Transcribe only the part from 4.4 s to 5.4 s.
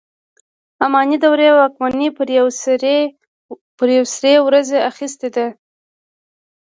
ورځې اخیستې